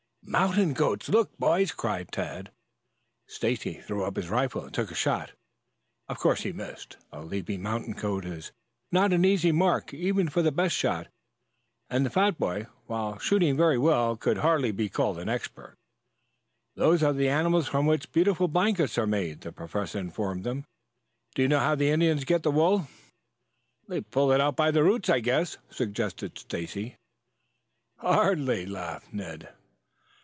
[0.23, 1.09] "Mountain goats?
[1.09, 2.51] Look, boys!" cried Tad.
[3.27, 5.31] Stacy threw up his rifle and took a shot.
[6.07, 6.95] Of course he missed.
[7.11, 8.53] A leaping mountain goat is
[8.93, 11.07] not an easy mark even for the best shot,
[11.89, 15.75] and the fat boy, while shooting very well, could hardly be called an expert.
[16.75, 20.63] "Those are the animals from which the beautiful blankets are made," the Professor informed them.
[21.35, 22.87] "Do you know how the Indians get the wool?"
[23.89, 26.95] "They pull it out by the roots, I guess," suggested Stacy.
[27.97, 29.49] "Hardly," laughed Ned.